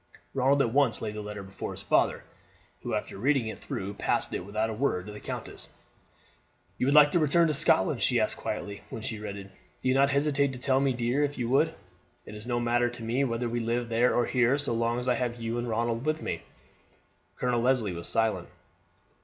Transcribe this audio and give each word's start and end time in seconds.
Ronald 0.33 0.63
at 0.63 0.73
once 0.73 0.99
laid 0.99 1.13
the 1.13 1.21
letter 1.21 1.43
before 1.43 1.73
his 1.73 1.83
father, 1.83 2.23
who, 2.81 2.95
after 2.95 3.19
reading 3.19 3.45
it 3.49 3.59
through, 3.59 3.93
passed 3.93 4.33
it, 4.33 4.43
without 4.43 4.71
a 4.71 4.73
word, 4.73 5.05
to 5.05 5.11
the 5.11 5.19
countess. 5.19 5.69
"You 6.79 6.87
would 6.87 6.95
like 6.95 7.11
to 7.11 7.19
return 7.19 7.47
to 7.49 7.53
Scotland?" 7.53 8.01
she 8.01 8.19
asked 8.19 8.35
quietly, 8.35 8.81
when 8.89 9.03
she 9.03 9.19
read 9.19 9.37
it. 9.37 9.51
"Do 9.83 9.93
not 9.93 10.09
hesitate 10.09 10.53
to 10.53 10.57
tell 10.57 10.79
me, 10.79 10.91
dear, 10.93 11.23
if 11.23 11.37
you 11.37 11.47
would. 11.49 11.75
It 12.25 12.33
is 12.33 12.47
no 12.47 12.59
matter 12.59 12.89
to 12.89 13.03
me 13.03 13.23
whether 13.25 13.47
we 13.47 13.59
live 13.59 13.89
there 13.89 14.15
or 14.15 14.25
here, 14.25 14.57
so 14.57 14.73
long 14.73 14.99
as 14.99 15.07
I 15.07 15.13
have 15.13 15.39
you 15.39 15.59
and 15.59 15.69
Ronald 15.69 16.03
with 16.03 16.19
me." 16.19 16.41
Colonel 17.35 17.61
Leslie 17.61 17.93
was 17.93 18.07
silent. 18.07 18.49